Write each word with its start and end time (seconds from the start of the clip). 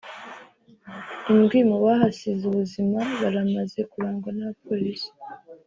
Indwi 1.31 1.59
mu 1.69 1.77
bahasize 1.85 2.41
ubuzima 2.51 2.99
baramaze 3.21 3.79
kurangwa 3.91 4.29
n'abapolisi 4.33 5.09